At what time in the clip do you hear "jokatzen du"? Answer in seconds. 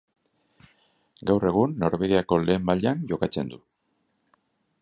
3.13-3.61